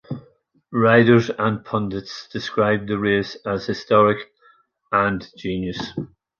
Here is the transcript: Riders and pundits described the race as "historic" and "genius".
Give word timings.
Riders 0.73 1.29
and 1.37 1.63
pundits 1.63 2.27
described 2.29 2.87
the 2.89 2.97
race 2.97 3.35
as 3.45 3.67
"historic" 3.67 4.33
and 4.91 5.29
"genius". 5.37 5.93